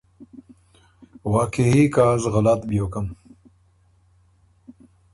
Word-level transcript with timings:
واقعي 1.33 1.83
که 1.93 2.01
از 2.13 2.23
غلط 2.33 2.61
بیوکم۔ 2.69 3.07